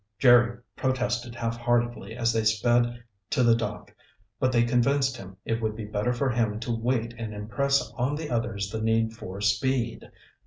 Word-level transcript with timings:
Jerry 0.17 0.57
protested 0.75 1.35
halfheartedly 1.35 2.15
as 2.17 2.33
they 2.33 2.43
sped 2.43 3.03
to 3.29 3.43
the 3.43 3.53
dock, 3.55 3.93
but 4.39 4.51
they 4.51 4.63
convinced 4.63 5.15
him 5.15 5.37
it 5.45 5.61
would 5.61 5.75
be 5.75 5.85
better 5.85 6.11
for 6.11 6.31
him 6.31 6.59
to 6.61 6.75
wait 6.75 7.13
and 7.19 7.35
impress 7.35 7.87
on 7.91 8.15
the 8.15 8.27
others 8.31 8.71
the 8.71 8.81
need 8.81 9.13
for 9.13 9.39
speed. 9.41 10.09